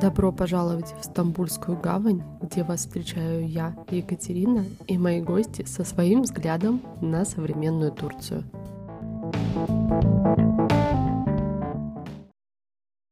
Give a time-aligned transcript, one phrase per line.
[0.00, 6.22] Добро пожаловать в Стамбульскую гавань, где вас встречаю я, Екатерина, и мои гости со своим
[6.22, 8.44] взглядом на современную Турцию.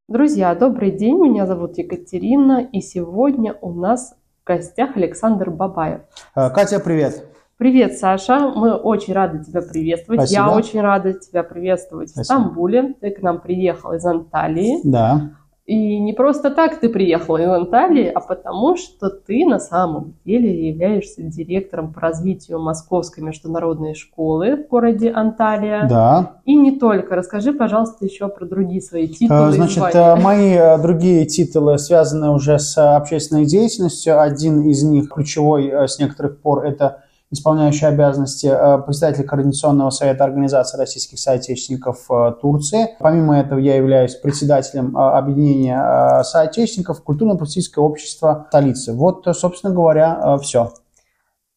[0.08, 6.02] Друзья, добрый день, меня зовут Екатерина, и сегодня у нас в гостях Александр Бабаев.
[6.36, 7.26] Э, Катя, привет.
[7.56, 8.52] Привет, Саша.
[8.54, 10.20] Мы очень рады тебя приветствовать.
[10.20, 10.40] Спасибо.
[10.40, 12.22] Я очень рада тебя приветствовать Спасибо.
[12.22, 12.94] в Стамбуле.
[13.00, 14.78] Ты к нам приехал из Анталии.
[14.84, 15.32] Да.
[15.66, 20.68] И не просто так ты приехал из Анталии, а потому что ты на самом деле
[20.68, 25.88] являешься директором по развитию Московской международной школы в городе Анталия.
[25.88, 26.36] Да.
[26.44, 27.16] И не только.
[27.16, 29.48] Расскажи, пожалуйста, еще про другие свои титулы.
[29.48, 34.20] Э, и Значит, э, мои э, другие титулы связаны уже с общественной деятельностью.
[34.20, 40.78] Один из них, ключевой с некоторых пор, это исполняющий обязанности э, председателя Координационного совета Организации
[40.78, 42.96] российских соотечественников э, Турции.
[43.00, 48.92] Помимо этого, я являюсь председателем э, объединения соотечественников культурно-политического общества столицы.
[48.92, 50.72] Вот, собственно говоря, все.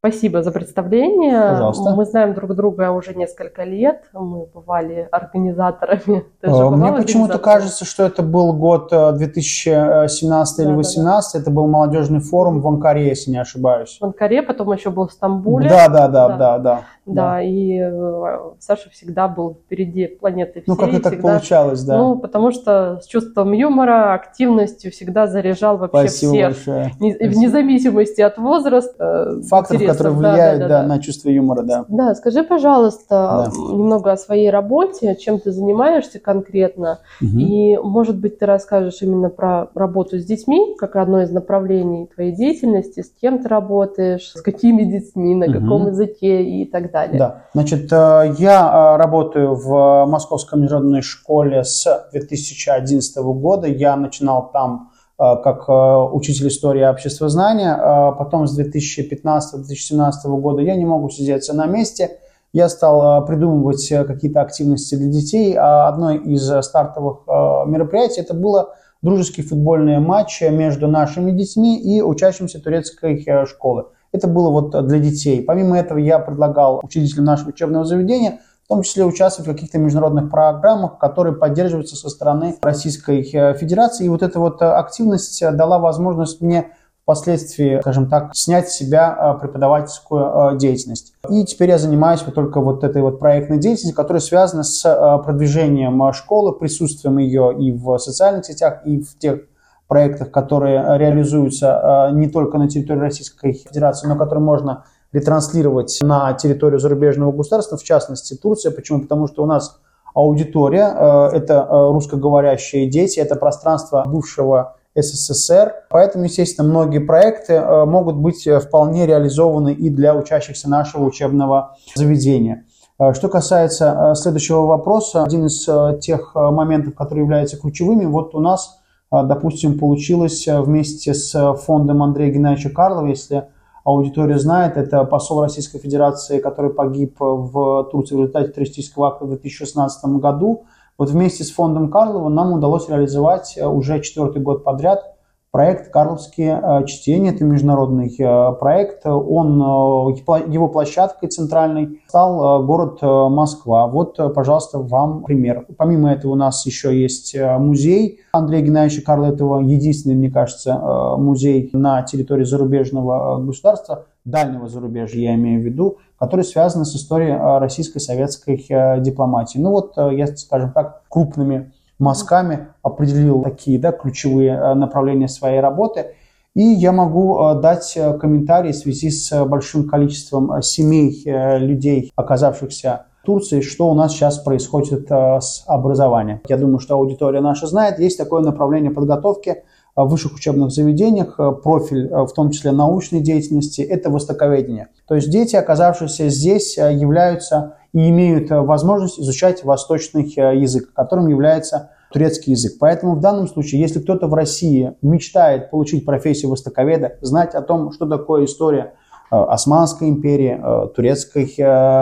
[0.02, 1.42] Спасибо за представление.
[1.52, 1.94] Пожалуйста.
[1.94, 4.04] Мы знаем друг друга уже несколько лет.
[4.14, 6.24] Мы бывали организаторами.
[6.42, 10.76] Э, Мне почему-то кажется, что это был год э, 2017 или Да-да-да.
[10.78, 11.42] 2018.
[11.42, 13.98] Это был молодежный форум в Анкаре, если не ошибаюсь.
[14.00, 15.68] в Анкаре, потом еще был в Стамбуле.
[15.68, 16.38] Да, да, да, Да.
[16.38, 16.82] да, да.
[17.06, 20.66] Да, и э, Саша всегда был впереди планеты всей.
[20.68, 21.98] Ну, как и так всегда- получалось, да.
[21.98, 26.46] Ну, потому что с чувством юмора, активностью всегда заряжал вообще Спасибо всех.
[26.46, 26.92] большое.
[27.00, 27.34] Не- Спасибо.
[27.36, 29.40] Вне зависимости от возраста.
[29.74, 29.89] интересов.
[29.92, 30.88] Которые влияют да, да, да, да.
[30.88, 31.86] на чувство юмора, да.
[31.88, 33.52] Да, скажи, пожалуйста, Да.
[33.74, 37.40] немного о своей работе, чем ты занимаешься конкретно, Мгм.
[37.40, 42.32] и, может быть, ты расскажешь именно про работу с детьми, как одно из направлений твоей
[42.32, 47.18] деятельности, с кем ты работаешь, с какими детьми, на каком языке и так далее.
[47.18, 53.68] Да, значит, э, я э, работаю в Московской международной школе с 2011 года.
[53.68, 55.72] Я начинал там как э,
[56.14, 57.76] учитель истории и обществознания.
[57.76, 62.20] Э, Потом с 2015-2017 года я не могу сидеться на месте.
[62.54, 65.56] Я стал э, придумывать э, какие-то активности для детей.
[65.58, 67.32] А Одной из э, стартовых э,
[67.70, 73.88] мероприятий это было дружеские футбольные матчи между нашими детьми и учащимися турецкой э, школы.
[74.12, 75.44] Это было вот для детей.
[75.44, 80.30] Помимо этого, я предлагал учредителям нашего учебного заведения в том числе участвовать в каких-то международных
[80.30, 84.06] программах, которые поддерживаются со стороны Российской э, Федерации.
[84.06, 86.68] И вот эта вот э, активность э, дала возможность мне
[87.02, 91.14] впоследствии, скажем так, снять с себя преподавательскую деятельность.
[91.28, 94.84] И теперь я занимаюсь вот только вот этой вот проектной деятельностью, которая связана с
[95.26, 99.40] продвижением школы, присутствием ее и в социальных сетях, и в тех
[99.88, 106.80] проектах, которые реализуются не только на территории Российской Федерации, но которые можно ретранслировать на территорию
[106.80, 108.72] зарубежного государства, в частности Турция.
[108.72, 109.02] Почему?
[109.02, 109.80] Потому что у нас
[110.14, 115.74] аудитория, э, это э, русскоговорящие дети, это пространство бывшего СССР.
[115.90, 122.66] Поэтому, естественно, многие проекты э, могут быть вполне реализованы и для учащихся нашего учебного заведения.
[123.14, 125.66] Что касается следующего вопроса, один из
[126.02, 128.78] тех моментов, которые являются ключевыми, вот у нас,
[129.10, 133.48] допустим, получилось вместе с фондом Андрея Геннадьевича Карлова, если
[133.90, 139.30] аудитория знает, это посол Российской Федерации, который погиб в Турции в результате террористического акта в
[139.30, 140.66] 2016 году.
[140.98, 145.16] Вот вместе с фондом Карлова нам удалось реализовать уже четвертый год подряд
[145.52, 147.32] проект «Карловские э, чтения».
[147.32, 149.06] Это международный э, проект.
[149.06, 153.88] Он, э, его площадкой центральной стал город Москва.
[153.88, 155.66] Вот, пожалуйста, вам пример.
[155.78, 159.62] Помимо этого у нас еще есть музей Андрея Геннадьевича Карлетова.
[159.62, 160.76] Единственный, мне кажется,
[161.18, 167.38] музей на территории зарубежного государства, дальнего зарубежья я имею в виду, который связан с историей
[167.60, 168.66] российской советской
[169.00, 169.60] дипломатии.
[169.60, 176.16] Ну вот, я, скажем так, крупными мазками определил такие да, ключевые э, направления своей работы.
[176.56, 183.06] И я могу э, дать э, комментарии в связи с большим количеством семей, людей, оказавшихся
[183.22, 186.40] в Турции, что у нас сейчас происходит с образованием.
[186.48, 189.64] Я думаю, что аудитория наша знает, есть такое направление подготовки
[189.96, 194.88] в высших учебных заведениях, профиль, в том числе научной деятельности, это востоковедение.
[195.06, 201.28] То есть дети, оказавшиеся здесь, являются и имеют э, возможность изучать восточный э, язык, которым
[201.28, 202.74] является турецкий язык.
[202.80, 207.92] Поэтому в данном случае, если кто-то в России мечтает получить профессию востоковеда, знать о том,
[207.92, 208.94] что такое история
[209.32, 210.60] э, Османской империи,
[210.96, 211.54] Турецкой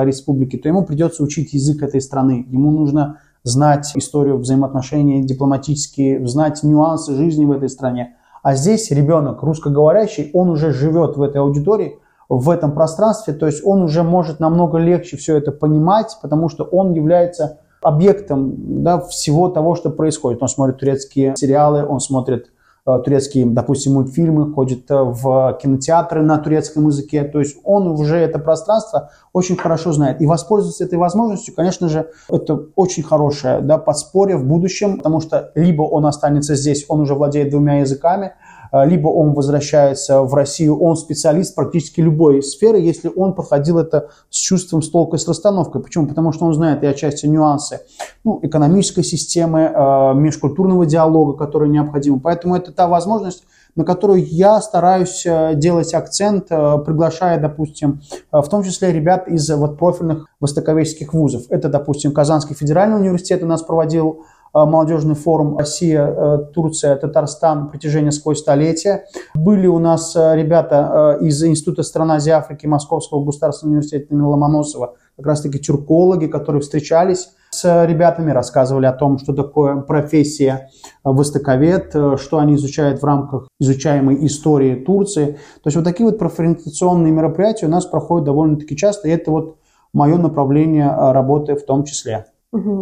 [0.06, 2.45] республики, то ему придется учить язык этой страны.
[2.50, 8.16] Ему нужно знать историю взаимоотношений дипломатические, знать нюансы жизни в этой стране.
[8.44, 13.65] А здесь ребенок русскоговорящий, он уже живет в этой аудитории, в этом пространстве, то есть
[13.65, 19.50] он уже может намного легче все это понимать, потому что он является объектом да, всего
[19.50, 20.41] того, что происходит.
[20.41, 22.50] Он смотрит турецкие сериалы, он смотрит
[22.88, 27.25] Э, турецкие, допустим, мультфильмы, ходит э, в кинотеатры на турецком языке.
[27.25, 30.21] То есть он уже это пространство очень хорошо знает.
[30.21, 35.51] И воспользоваться этой возможностью, конечно же, это очень хорошее да, подспорье в будущем, потому что
[35.53, 38.35] либо он останется здесь, он уже владеет двумя языками,
[38.71, 44.37] либо он возвращается в Россию, он специалист практически любой сферы, если он проходил это с
[44.37, 45.81] чувством, с толкой, с расстановкой.
[45.81, 46.07] Почему?
[46.07, 47.81] Потому что он знает и отчасти нюансы
[48.23, 52.19] ну, экономической системы, а, межкультурного диалога, который необходим.
[52.19, 53.43] Поэтому это та возможность,
[53.75, 59.77] на которую я стараюсь а, делать акцент, приглашая, допустим, в том числе ребят из вот
[59.77, 61.43] профильных востоковедческих вузов.
[61.49, 68.11] Это, допустим, Казанский федеральный университет у нас проводил молодежный форум Россия, э, Турция, Татарстан протяжение
[68.11, 69.05] сквозь столетия.
[69.35, 74.95] Были у нас э, ребята из Института стран Азии Африки Московского государственного университета имени Ломоносова,
[75.15, 80.69] как раз таки тюркологи, которые встречались с ребятами, рассказывали о том, что такое профессия
[81.03, 85.38] востоковед, что они изучают в рамках изучаемой истории Турции.
[85.63, 89.57] То есть вот такие вот профориентационные мероприятия у нас проходят довольно-таки часто, и это вот
[89.93, 92.25] мое направление работы в том числе.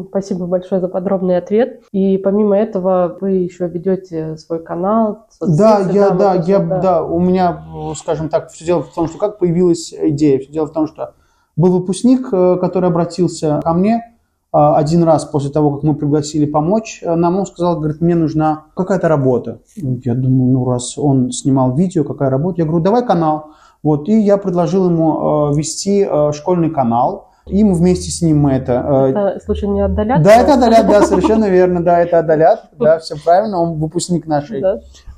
[0.10, 1.84] Спасибо большое за подробный ответ.
[1.92, 5.26] И помимо этого вы еще ведете свой канал.
[5.30, 6.80] Соцсети, да, я, да, я, да.
[6.80, 7.66] да, у меня,
[7.96, 10.40] скажем так, все дело в том, что как появилась идея.
[10.40, 11.14] Все дело в том, что
[11.56, 16.46] был выпускник, э, который обратился ко мне э, один раз после того, как мы пригласили
[16.46, 19.62] помочь э, нам, он сказал, говорит, мне нужна какая-то работа.
[19.76, 22.62] Я думаю, ну раз он снимал видео, какая работа?
[22.62, 23.52] Я говорю, давай канал.
[23.82, 28.74] Вот, и я предложил ему вести школьный канал и мы вместе с ним мы это...
[28.74, 30.22] Э, это случай не отдалят?
[30.24, 34.64] Да, это отдалят, да, совершенно верно, да, это отдалят, да, все правильно, он выпускник нашей.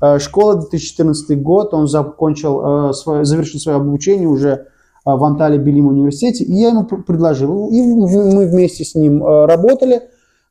[0.00, 4.66] Э, школы, 2014 год, он закончил, э, завершил свое обучение уже
[5.04, 10.02] в Анталии Белим университете, и я ему предложил, и мы вместе с ним работали,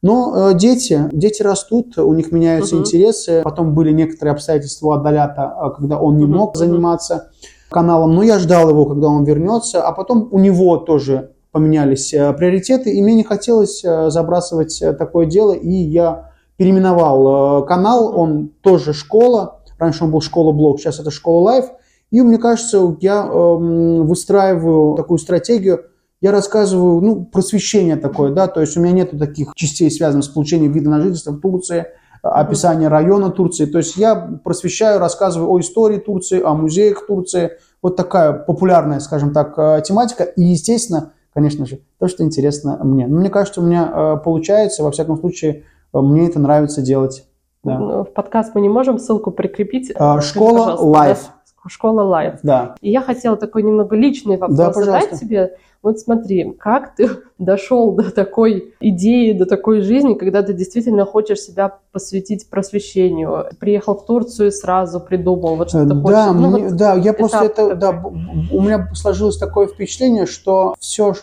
[0.02, 6.00] но дети, дети растут, у них меняются uh интересы, потом были некоторые обстоятельства отдалята, когда
[6.00, 7.30] он не uh мог заниматься
[7.70, 12.34] каналом, но я ждал его, когда он вернется, а потом у него тоже поменялись э,
[12.34, 18.50] приоритеты, и мне не хотелось э, забрасывать э, такое дело, и я переименовал канал, он
[18.62, 21.66] тоже школа, раньше он был школа-блог, сейчас это школа лайф,
[22.10, 25.86] и мне кажется, я эм, выстраиваю такую стратегию,
[26.20, 30.30] я рассказываю, ну, просвещение такое, да, то есть у меня нет таких частей, связанных с
[30.30, 31.86] получением вида на жительство в Турции,
[32.24, 37.52] описание района Турции, то есть я просвещаю, рассказываю о истории Турции, о музеях Турции,
[37.84, 43.06] вот такая популярная, скажем так, тематика, и, естественно, конечно же, то, что интересно мне.
[43.06, 47.28] Но мне кажется, у меня э, получается, во всяком случае, э, мне это нравится делать.
[47.64, 47.78] Да.
[47.78, 49.94] Ну, в подкаст мы не можем ссылку прикрепить.
[49.96, 51.20] А, школа Life.
[51.70, 52.40] Школа Life.
[52.44, 52.76] Да.
[52.82, 55.58] И я хотела такой немного личный вопрос да, задать тебе.
[55.84, 61.40] Вот смотри, как ты дошел до такой идеи, до такой жизни, когда ты действительно хочешь
[61.40, 63.46] себя посвятить просвещению?
[63.50, 66.42] Ты приехал в Турцию и сразу придумал, вот что ты да, хочешь.
[66.42, 71.14] Ну, мне, вот да, я просто это, да, у меня сложилось такое впечатление, что все,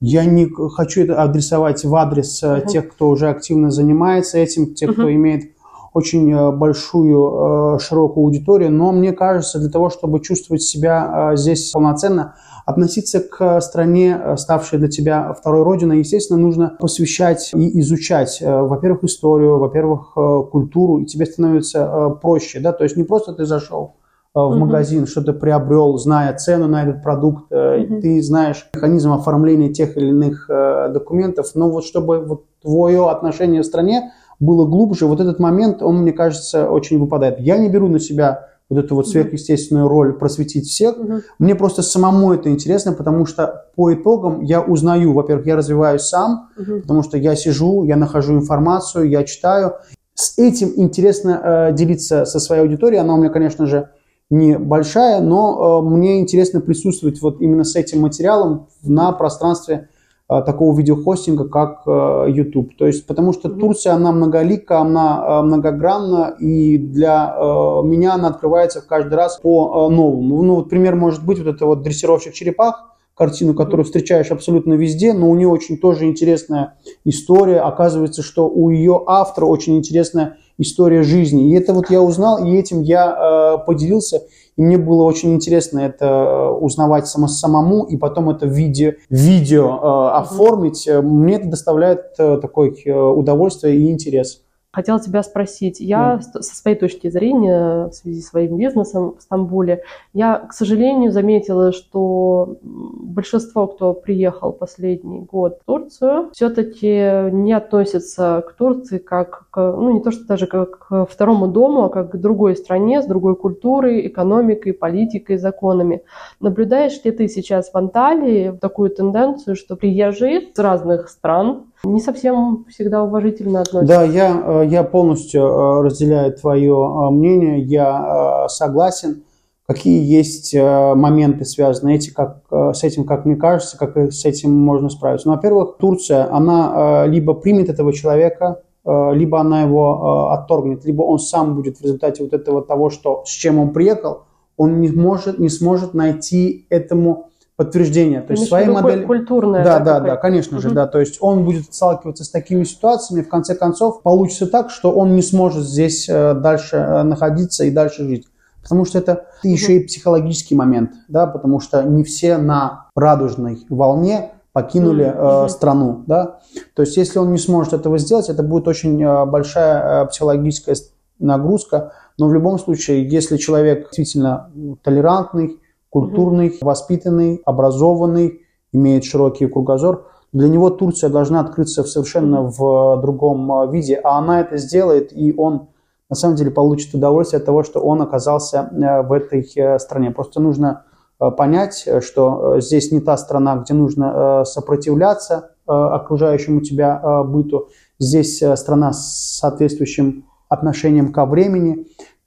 [0.00, 2.66] я не хочу это адресовать в адрес uh-huh.
[2.66, 4.94] тех, кто уже активно занимается этим, тех, uh-huh.
[4.94, 5.53] кто имеет
[5.94, 11.70] очень э, большую, э, широкую аудиторию, но мне кажется, для того, чтобы чувствовать себя здесь
[11.70, 12.34] полноценно,
[12.66, 19.58] относиться к стране, ставшей для тебя второй родиной, естественно, нужно посвящать и изучать, во-первых, историю,
[19.58, 20.14] во-первых,
[20.50, 23.96] культуру, и тебе становится проще, да, то есть не просто ты зашел,
[24.34, 24.56] в uh-huh.
[24.56, 28.00] магазин, что-то приобрел, зная цену на этот продукт, uh-huh.
[28.00, 33.62] ты знаешь механизм оформления тех или иных э, документов, но вот чтобы вот твое отношение
[33.62, 34.10] в стране
[34.40, 37.40] было глубже, вот этот момент, он, мне кажется, очень выпадает.
[37.40, 40.98] Я не беру на себя вот эту вот сверхъестественную роль просветить всех.
[40.98, 41.12] Угу.
[41.38, 46.48] Мне просто самому это интересно, потому что по итогам я узнаю, во-первых, я развиваюсь сам,
[46.56, 46.80] угу.
[46.80, 49.74] потому что я сижу, я нахожу информацию, я читаю.
[50.14, 53.00] С этим интересно э, делиться со своей аудиторией.
[53.00, 53.90] Она у меня, конечно же,
[54.30, 59.88] небольшая, но э, мне интересно присутствовать вот именно с этим материалом на пространстве
[60.28, 62.76] такого видеохостинга, как э, YouTube.
[62.76, 67.36] То есть, потому что Турция, она многолика, она многогранна, и для
[67.84, 70.42] меня она открывается каждый раз по-новому.
[70.42, 75.12] Ну, вот пример может быть вот это вот дрессировщик черепах, картину, которую встречаешь абсолютно везде,
[75.12, 77.60] но у нее очень тоже интересная история.
[77.60, 81.50] Оказывается, что у ее автора очень интересная история жизни.
[81.50, 84.22] И это вот я узнал, и этим я э, поделился.
[84.56, 88.98] И мне было очень интересно это э, узнавать само, самому, и потом это в виде,
[89.10, 90.88] видео э, оформить.
[90.88, 94.43] Мне это доставляет э, такое э, удовольствие и интерес.
[94.74, 96.42] Хотела тебя спросить, я да.
[96.42, 101.70] со своей точки зрения, в связи с своим бизнесом в Стамбуле, я, к сожалению, заметила,
[101.70, 109.58] что большинство, кто приехал последний год в Турцию, все-таки не относятся к Турции как, к,
[109.60, 113.06] ну не то что даже как к второму дому, а как к другой стране, с
[113.06, 116.02] другой культурой, экономикой, политикой, законами.
[116.40, 122.64] Наблюдаешь ли ты сейчас в Анталии такую тенденцию, что приезжие с разных стран не совсем
[122.68, 123.96] всегда уважительно относятся.
[123.96, 129.22] Да, я, э, я полностью э, разделяю твое э, мнение, я согласен.
[129.66, 134.90] Какие есть моменты связаны эти, как, с этим, как мне кажется, как с этим можно
[134.90, 135.26] справиться?
[135.26, 141.56] Ну, во-первых, Турция, она либо примет этого человека, либо она его отторгнет, либо он сам
[141.56, 144.24] будет в результате вот этого того, что, с чем он приехал,
[144.58, 148.20] он не, может, не сможет найти этому подтверждение.
[148.20, 149.04] То есть своей модели...
[149.04, 149.64] Культурное.
[149.64, 150.86] Да, да, да, конечно же, да.
[150.86, 155.14] То есть он будет сталкиваться с такими ситуациями, в конце концов получится так, что он
[155.14, 158.26] не сможет здесь э, дальше э, находиться и дальше жить.
[158.62, 164.32] Потому что это еще и психологический момент, да, потому что не все на радужной волне
[164.52, 165.46] покинули mm-hmm.
[165.46, 166.38] э, страну, да.
[166.74, 170.76] То есть, если он не сможет этого сделать, это будет очень э, большая э, психологическая
[171.18, 171.92] нагрузка.
[172.18, 174.50] Но в любом случае, если человек действительно
[174.82, 175.58] толерантный,
[175.94, 178.40] культурный, воспитанный, образованный,
[178.72, 180.08] имеет широкий кругозор.
[180.32, 185.16] Для него Турция должна открыться в совершенно в другом а, виде, а она это сделает,
[185.16, 185.68] и он
[186.10, 190.10] на самом деле получит удовольствие от того, что он оказался э, в этой э, стране.
[190.10, 190.82] Просто нужно
[191.20, 197.68] э, понять, что здесь не та страна, где нужно сопротивляться окружающему тебя быту.
[198.00, 201.86] Здесь страна с соответствующим отношением ко времени,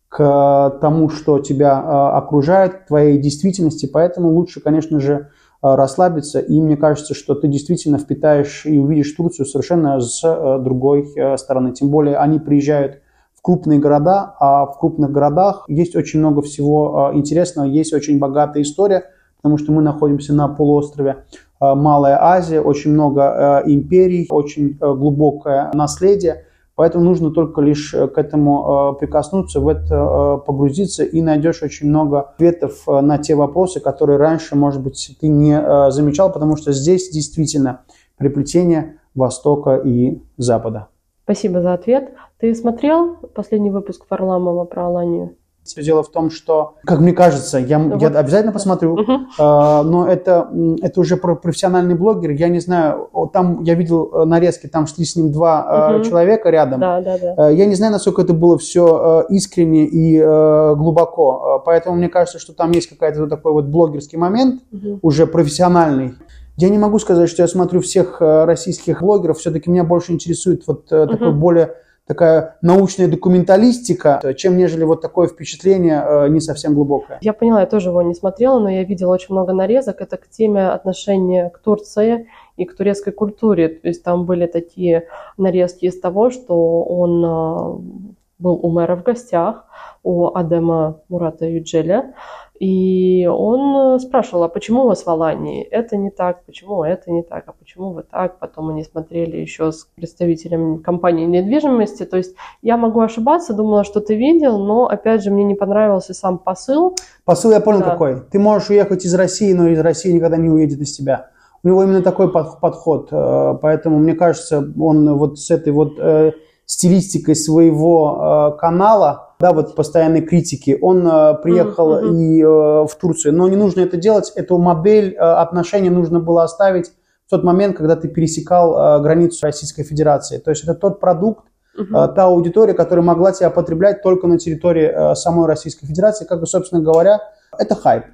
[0.09, 3.89] к тому, что тебя а, окружает, к твоей действительности.
[3.91, 5.29] Поэтому лучше, конечно же,
[5.61, 6.39] а, расслабиться.
[6.39, 10.21] И мне кажется, что ты действительно впитаешь и увидишь Турцию совершенно с
[10.59, 11.73] другой стороны.
[11.73, 13.01] Тем более они приезжают
[13.35, 18.63] в крупные города, а в крупных городах есть очень много всего интересного, есть очень богатая
[18.63, 19.05] история,
[19.37, 21.25] потому что мы находимся на полуострове
[21.59, 26.46] Малая Азия, очень много империй, очень глубокое наследие.
[26.77, 31.63] Поэтому нужно только лишь э, к этому э, прикоснуться, в это э, погрузиться, и найдешь
[31.63, 36.73] очень много ответов на те вопросы, которые раньше, может быть, ты не замечал, потому что
[36.73, 37.81] здесь действительно
[38.17, 40.89] приплетение Востока и Запада.
[41.23, 42.13] Спасибо за ответ.
[42.37, 45.35] Ты смотрел последний выпуск Варламова про Аланию?
[45.73, 48.01] Все дело в том, что, как мне кажется, я, вот.
[48.01, 49.11] я обязательно посмотрю, угу.
[49.11, 50.49] э, но это,
[50.81, 52.31] это уже про профессиональный блогер.
[52.31, 56.03] Я не знаю, там я видел э, нарезки, там шли с ним два угу.
[56.03, 56.79] человека рядом.
[56.79, 57.49] Да, да, да.
[57.49, 61.61] Э, я не знаю, насколько это было все э, искренне и э, глубоко.
[61.65, 64.99] Поэтому мне кажется, что там есть какой-то вот такой вот блогерский момент, угу.
[65.01, 66.15] уже профессиональный.
[66.55, 69.37] Я не могу сказать, что я смотрю всех российских блогеров.
[69.37, 71.07] Все-таки меня больше интересует вот угу.
[71.07, 71.73] такой более
[72.07, 77.19] такая научная документалистика, чем нежели вот такое впечатление э, не совсем глубокое.
[77.21, 80.01] Я поняла, я тоже его не смотрела, но я видела очень много нарезок.
[80.01, 83.67] Это к теме отношения к Турции и к турецкой культуре.
[83.67, 89.03] То есть там были такие нарезки из того, что он э, был у мэра в
[89.03, 89.65] гостях,
[90.03, 92.13] у Адема Мурата Юджеля,
[92.59, 97.11] и он э, спрашивал, а почему у вас в Алании это не так, почему это
[97.11, 98.39] не так, а почему вы так?
[98.39, 102.05] Потом они смотрели еще с представителем компании недвижимости.
[102.05, 106.13] То есть я могу ошибаться, думала, что ты видел, но опять же мне не понравился
[106.13, 106.95] сам посыл.
[107.25, 107.91] Посыл я понял да.
[107.91, 108.21] какой.
[108.21, 111.29] Ты можешь уехать из России, но из России никогда не уедет из тебя.
[111.63, 113.09] У него именно такой подход.
[113.11, 116.31] Э, поэтому мне кажется, он вот с этой вот э,
[116.67, 120.77] стилистикой своего канала да, вот постоянной критики.
[120.81, 122.15] Он э, приехал mm-hmm.
[122.15, 124.31] и э, в Турцию, но не нужно это делать.
[124.35, 126.91] Эту модель э, отношений нужно было оставить
[127.27, 130.39] в тот момент, когда ты пересекал э, границу Российской Федерации.
[130.39, 131.45] То есть это тот продукт,
[131.77, 136.25] э, та аудитория, которая могла тебя потреблять только на территории э, самой Российской Федерации.
[136.25, 137.19] Как и, собственно говоря,
[137.57, 138.05] это хайп.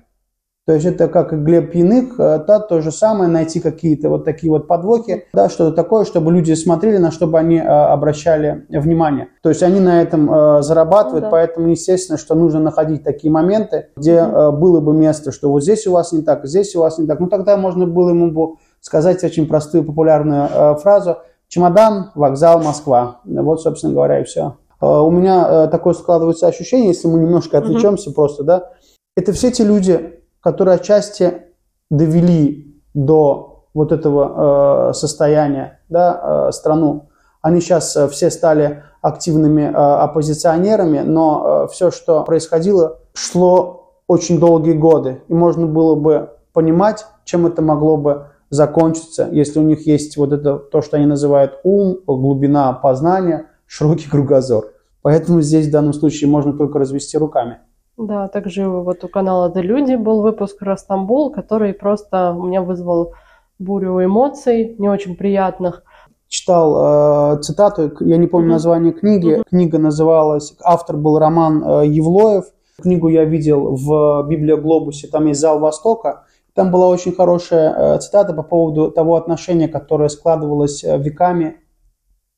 [0.65, 4.49] То есть это как и Глеб Яных, да, то же самое, найти какие-то вот такие
[4.49, 9.27] вот подвохи, да, что-то такое, чтобы люди смотрели, на что бы они э, обращали внимание.
[9.41, 11.31] То есть они на этом э, зарабатывают, ну, да.
[11.31, 15.85] поэтому естественно, что нужно находить такие моменты, где э, было бы место, что вот здесь
[15.85, 17.19] у вас не так, здесь у вас не так.
[17.19, 21.17] Ну тогда можно было ему бы сказать очень простую популярную э, фразу
[21.49, 23.19] «Чемодан, вокзал, Москва».
[23.25, 24.55] Вот, собственно говоря, и все.
[24.81, 28.13] Э, у меня э, такое складывается ощущение, если мы немножко отвлечемся mm-hmm.
[28.13, 28.69] просто, да,
[29.15, 31.43] это все те люди, которые отчасти
[31.89, 37.09] довели до вот этого э, состояния да, э, страну.
[37.41, 44.39] Они сейчас э, все стали активными э, оппозиционерами, но э, все, что происходило, шло очень
[44.39, 45.21] долгие годы.
[45.27, 50.31] И можно было бы понимать, чем это могло бы закончиться, если у них есть вот
[50.33, 54.65] это, то, что они называют ум, глубина познания, широкий кругозор.
[55.01, 57.59] Поэтому здесь в данном случае можно только развести руками.
[57.97, 63.13] Да, также вот у канала «Да люди» был выпуск «Растамбул», который просто у меня вызвал
[63.59, 65.83] бурю эмоций, не очень приятных.
[66.27, 68.51] Читал э, цитату, я не помню mm-hmm.
[68.51, 69.37] название книги.
[69.37, 69.43] Mm-hmm.
[69.47, 72.45] Книга называлась, автор был Роман э, Евлоев.
[72.81, 76.25] Книгу я видел в Библиоглобусе, там есть «Зал Востока».
[76.55, 81.57] Там была очень хорошая э, цитата по поводу того отношения, которое складывалось э, веками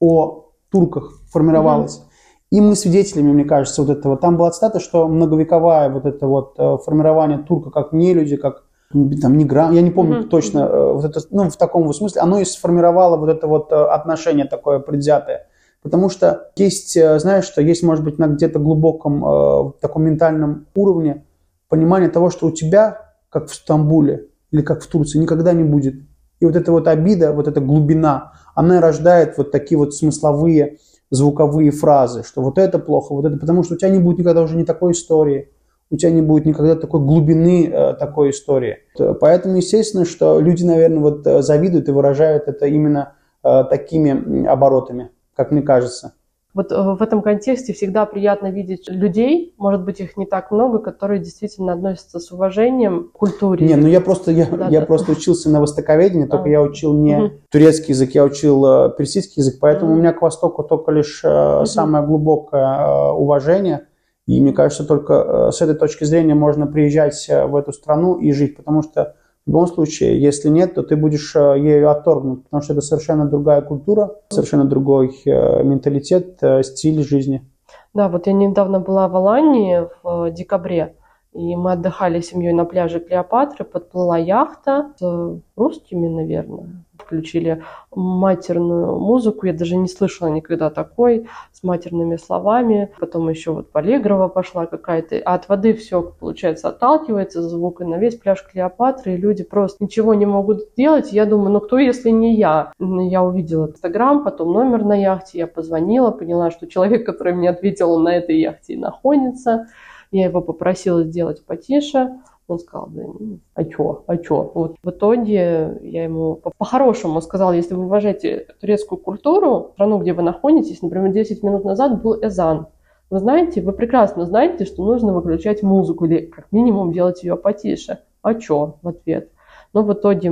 [0.02, 2.00] о турках, формировалось.
[2.00, 2.15] Mm-hmm.
[2.56, 4.16] И мы свидетелями, мне кажется, вот этого.
[4.16, 8.64] Там была цитата, что многовековая вот это вот э, формирование турка как не люди, как
[8.94, 10.30] там не грам, я не помню mm-hmm.
[10.30, 13.74] точно, э, вот это, ну, в таком вот смысле, оно и сформировало вот это вот
[13.74, 15.48] э, отношение такое предвзятое.
[15.82, 21.26] Потому что есть, знаешь, что есть, может быть, на где-то глубоком э, таком ментальном уровне
[21.68, 25.96] понимание того, что у тебя, как в Стамбуле или как в Турции, никогда не будет.
[26.40, 30.78] И вот эта вот обида, вот эта глубина, она рождает вот такие вот смысловые
[31.10, 34.42] звуковые фразы, что вот это плохо, вот это, потому что у тебя не будет никогда
[34.42, 35.50] уже не такой истории,
[35.92, 38.80] у тебя не будет никогда такой глубины э, такой истории.
[39.20, 45.12] Поэтому, естественно, что люди, наверное, вот э, завидуют и выражают это именно э, такими оборотами,
[45.36, 46.14] как мне кажется.
[46.56, 50.80] Вот э, в этом контексте всегда приятно видеть людей, может быть, их не так много,
[50.80, 53.68] которые действительно относятся с уважением к культуре.
[53.68, 54.86] Не, ну я просто, я, да, я да.
[54.86, 56.50] просто учился на востоковедении, только а.
[56.50, 57.34] я учил не угу.
[57.52, 59.98] турецкий язык, я учил э, персидский язык, поэтому угу.
[59.98, 61.66] у меня к Востоку только лишь угу.
[61.66, 63.88] самое глубокое уважение.
[64.26, 68.56] И мне кажется, только с этой точки зрения можно приезжать в эту страну и жить,
[68.56, 69.14] потому что
[69.46, 73.26] в любом случае, если нет, то ты будешь э, ею отторгнут, потому что это совершенно
[73.26, 77.48] другая культура, совершенно другой э, менталитет, э, стиль жизни.
[77.94, 80.96] Да, вот я недавно была в Алании в декабре,
[81.34, 87.64] и мы отдыхали семьей на пляже Клеопатры, подплыла яхта с русскими, наверное, включили
[87.96, 89.46] матерную музыку.
[89.46, 92.92] Я даже не слышала никогда такой, с матерными словами.
[93.00, 95.22] Потом еще вот Полегрова пошла какая-то.
[95.26, 97.82] А от воды все, получается, отталкивается звук.
[97.82, 99.14] И на весь пляж Клеопатры.
[99.14, 101.14] И люди просто ничего не могут сделать.
[101.14, 102.72] Я думаю, ну кто, если не я?
[102.80, 105.40] Я увидела Инстаграм, потом номер на яхте.
[105.40, 109.68] Я позвонила, поняла, что человек, который мне ответил, на этой яхте находится.
[110.12, 112.20] Я его попросила сделать потише.
[112.48, 114.52] Он сказал, да, ну, а чё, а чё?
[114.54, 120.22] Вот в итоге я ему по-хорошему сказала, если вы уважаете турецкую культуру, страну, где вы
[120.22, 122.68] находитесь, например, 10 минут назад был Эзан.
[123.10, 128.00] Вы знаете, вы прекрасно знаете, что нужно выключать музыку или как минимум делать ее потише.
[128.22, 128.76] А чё?
[128.84, 129.32] В ответ.
[129.74, 130.30] Но в итоге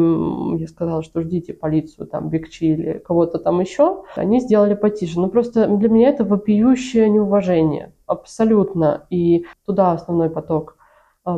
[0.58, 4.04] я сказала, что ждите полицию, там, Бекчи или кого-то там еще.
[4.16, 5.20] Они сделали потише.
[5.20, 7.92] Но просто для меня это вопиющее неуважение.
[8.06, 9.06] Абсолютно.
[9.10, 10.78] И туда основной поток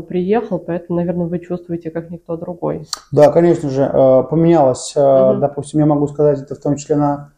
[0.07, 2.87] приехал, поэтому, наверное, вы чувствуете, как никто другой.
[3.11, 4.95] Да, конечно же, э, поменялось.
[4.95, 5.39] Угу.
[5.39, 7.31] Допустим, я могу сказать это в том числе на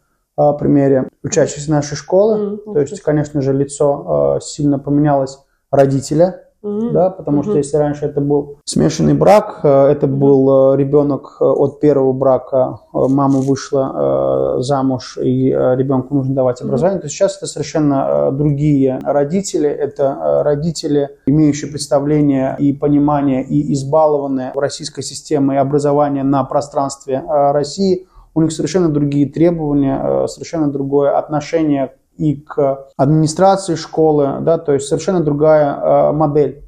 [0.59, 2.55] примере учащихся нашей школы.
[2.57, 2.73] Угу.
[2.73, 5.39] То есть, конечно же, лицо сильно поменялось
[5.71, 6.91] родителя, Mm-hmm.
[6.91, 7.43] Да, потому mm-hmm.
[7.43, 12.13] что если раньше это был смешанный брак, э, это был э, ребенок э, от первого
[12.13, 17.03] брака, мама вышла замуж и ребенку нужно давать образование, mm-hmm.
[17.03, 25.03] то сейчас это совершенно другие родители, это родители, имеющие представление и понимание и избалованные российской
[25.03, 32.87] системой образования на пространстве России, у них совершенно другие требования, совершенно другое отношение и к
[32.97, 36.63] администрации школы, да, то есть совершенно другая э, модель,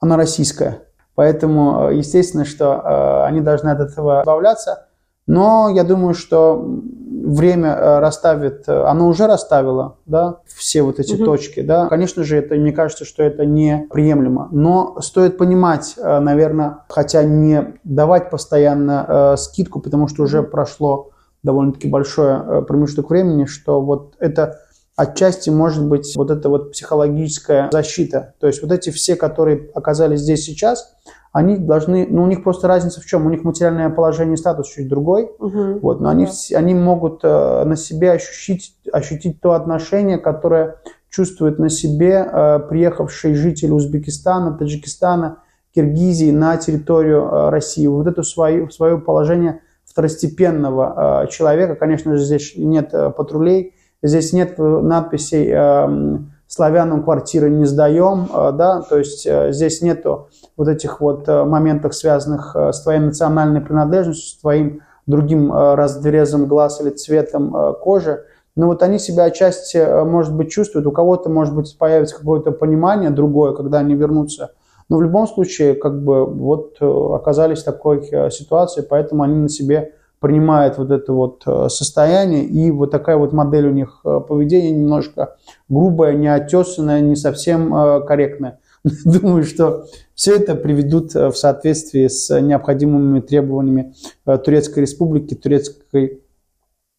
[0.00, 0.82] она российская.
[1.14, 4.86] Поэтому, э, естественно, что э, они должны от этого избавляться.
[5.26, 11.24] Но я думаю, что время расставит, оно уже расставило, да, все вот эти угу.
[11.24, 11.86] точки, да.
[11.86, 14.48] Конечно же, это, мне кажется, что это неприемлемо.
[14.52, 21.88] Но стоит понимать, наверное, хотя не давать постоянно э, скидку, потому что уже прошло довольно-таки
[21.88, 24.58] большой промежуток времени, что вот это
[24.96, 28.34] отчасти может быть вот эта вот психологическая защита.
[28.38, 30.94] То есть вот эти все, которые оказались здесь сейчас,
[31.32, 33.26] они должны, ну у них просто разница в чем?
[33.26, 35.80] У них материальное положение статус чуть другой, угу.
[35.80, 36.58] вот, но они, да.
[36.58, 40.76] они могут э, на себе ощутить, ощутить то отношение, которое
[41.10, 45.38] чувствует на себе э, приехавший житель Узбекистана, Таджикистана,
[45.74, 47.88] Киргизии на территорию э, России.
[47.88, 51.74] Вот это свое, свое положение второстепенного э, человека.
[51.74, 53.73] Конечно же, здесь нет э, патрулей,
[54.04, 60.28] Здесь нет надписей э, «Славянам квартиры не сдаем», э, да, то есть э, здесь нету
[60.58, 66.90] вот этих вот моментов, связанных с твоей национальной принадлежностью, с твоим другим разрезом глаз или
[66.90, 68.24] цветом кожи.
[68.56, 73.10] Но вот они себя отчасти, может быть, чувствуют, у кого-то, может быть, появится какое-то понимание
[73.10, 74.52] другое, когда они вернутся.
[74.88, 79.94] Но в любом случае, как бы, вот оказались в такой ситуации, поэтому они на себе
[80.20, 84.70] принимают вот это вот э, состояние, и вот такая вот модель у них э, поведения
[84.70, 85.36] немножко
[85.68, 88.60] грубая, неотесанная, не совсем э, корректная.
[89.04, 96.22] Думаю, что все это приведут в соответствии с необходимыми требованиями Турецкой Республики, турецкой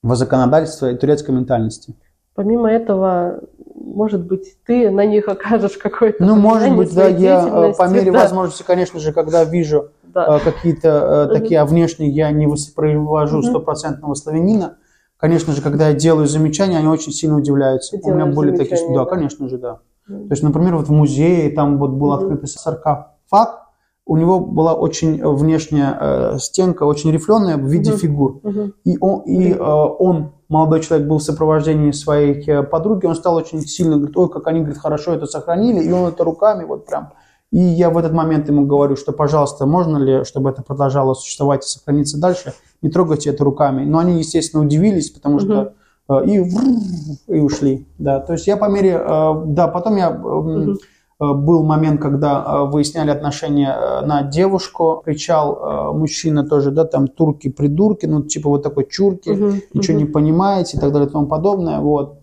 [0.03, 1.95] законодательства и турецкой ментальности.
[2.35, 3.41] Помимо этого,
[3.75, 8.19] может быть, ты на них окажешь какой-то Ну, может быть, да, я по мере да.
[8.19, 10.37] возможности, конечно же, когда вижу да.
[10.37, 11.33] Э, какие-то угу.
[11.33, 14.77] такие, а внешне я не воспроизвожу стопроцентного славянина.
[15.17, 17.97] Конечно же, когда я делаю замечания, они очень сильно удивляются.
[17.97, 19.79] Ты У меня были такие, да, да, конечно же, да.
[20.07, 22.15] То есть, например, вот в музее там вот был угу.
[22.15, 23.65] открытый саркофаг,
[24.07, 27.97] у него была очень внешняя э, стенка, очень рифленая в виде угу.
[27.97, 28.39] фигур.
[28.43, 28.71] Угу.
[28.83, 33.35] И, он, и э, он, молодой человек, был в сопровождении своей э, подруги, он стал
[33.35, 36.85] очень сильно, говорит, ой, как они, говорит, хорошо это сохранили, и он это руками вот
[36.85, 37.13] прям
[37.55, 41.65] и я в этот момент ему говорю, что, пожалуйста, можно ли, чтобы это продолжало существовать
[41.65, 43.85] и сохраниться дальше, не трогайте это руками.
[43.85, 45.73] Но они, естественно, удивились, потому что
[46.09, 47.87] uh и, и ушли.
[47.97, 54.01] Да, то есть я по мере, э, да, потом я был момент, когда выясняли отношения
[54.01, 59.97] на девушку, кричал мужчина тоже, да, там турки-придурки, ну типа вот такой чурки, uh ничего
[59.97, 62.19] uh не понимаете и так далее и тому подобное, вот.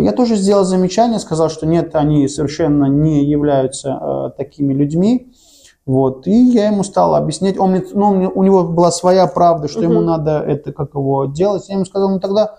[0.00, 5.32] Я тоже сделал замечание, сказал, что нет, они совершенно не являются э, такими людьми.
[5.84, 6.26] Вот.
[6.26, 7.58] И я ему стал объяснять.
[7.58, 9.92] Он мне, ну, у него была своя правда, что угу.
[9.92, 11.68] ему надо это, как его делать.
[11.68, 12.58] Я ему сказал, ну тогда,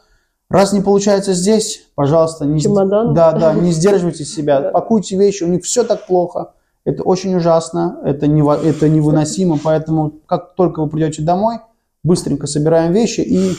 [0.49, 3.13] раз не получается здесь, пожалуйста, не, Чемодан.
[3.13, 6.53] да, да, не сдерживайте себя, пакуйте вещи, у них все так плохо.
[6.85, 11.59] Это очень ужасно, это, не, это невыносимо, поэтому как только вы придете домой,
[12.03, 13.53] быстренько собираем вещи и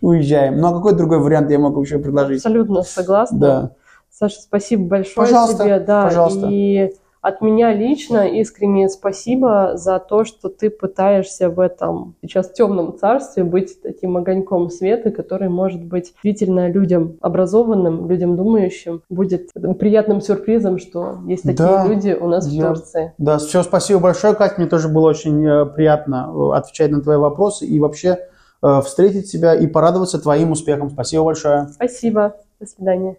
[0.00, 0.58] уезжаем.
[0.60, 2.38] Ну а какой другой вариант я могу еще предложить?
[2.38, 3.38] Абсолютно согласна.
[3.38, 3.70] Да.
[4.10, 5.80] Саша, спасибо большое пожалуйста, тебе.
[5.80, 6.48] Да, пожалуйста.
[6.50, 12.96] И от меня лично искреннее спасибо за то, что ты пытаешься в этом сейчас темном
[12.96, 20.20] царстве быть таким огоньком света, который может быть действительно людям образованным, людям думающим, будет приятным
[20.20, 23.12] сюрпризом, что есть такие да, люди у нас я, в Турции.
[23.18, 27.16] Да, все, спасибо большое, Катя, мне тоже было очень э, приятно э, отвечать на твои
[27.16, 28.18] вопросы и вообще
[28.62, 30.90] встретить тебя и порадоваться твоим успехом.
[30.90, 31.68] Спасибо большое.
[31.68, 32.36] Спасибо.
[32.58, 33.18] До свидания.